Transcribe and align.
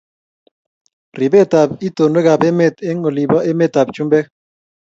Ribet 1.17 1.51
ab 1.61 1.69
itonwekab 1.87 2.41
emet 2.49 2.75
eng 2.89 3.01
olipa 3.09 3.37
emet 3.49 3.73
ab 3.81 3.87
chumbek 3.95 4.25